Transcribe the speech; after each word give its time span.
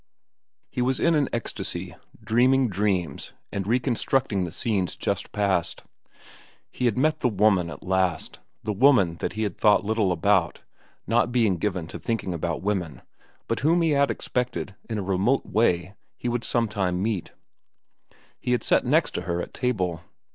He 0.71 0.81
was 0.81 0.99
in 0.99 1.13
an 1.13 1.29
ecstasy, 1.31 1.95
dreaming 2.23 2.69
dreams 2.69 3.33
and 3.51 3.67
reconstructing 3.67 4.45
the 4.45 4.51
scenes 4.51 4.95
just 4.95 5.31
past. 5.31 5.83
He 6.71 6.85
had 6.85 6.97
met 6.97 7.19
the 7.19 7.27
woman 7.29 7.69
at 7.69 7.83
last—the 7.83 8.73
woman 8.73 9.17
that 9.17 9.33
he 9.33 9.43
had 9.43 9.59
thought 9.59 9.85
little 9.85 10.11
about, 10.11 10.61
not 11.05 11.31
being 11.31 11.57
given 11.57 11.85
to 11.85 11.99
thinking 11.99 12.33
about 12.33 12.63
women, 12.63 13.03
but 13.47 13.59
whom 13.59 13.83
he 13.83 13.91
had 13.91 14.09
expected, 14.09 14.73
in 14.89 14.97
a 14.97 15.03
remote 15.03 15.45
way, 15.45 15.93
he 16.17 16.27
would 16.27 16.43
sometime 16.43 17.03
meet. 17.03 17.33
He 18.39 18.53
had 18.53 18.63
sat 18.63 18.83
next 18.83 19.11
to 19.11 19.21
her 19.21 19.39
at 19.39 19.53
table. 19.53 20.01